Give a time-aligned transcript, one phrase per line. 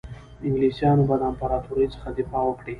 [0.45, 2.69] انګلیسیان به د امپراطوري څخه دفاع وکړي.